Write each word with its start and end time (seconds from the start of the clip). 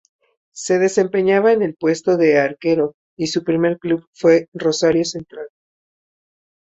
Se 0.55 0.79
desempeñaba 0.79 1.51
en 1.51 1.61
el 1.61 1.75
puesto 1.75 2.17
de 2.17 2.39
arquero 2.39 2.95
y 3.15 3.27
su 3.27 3.43
primer 3.43 3.77
club 3.77 4.03
fue 4.15 4.47
Rosario 4.51 5.05
Central. 5.05 5.45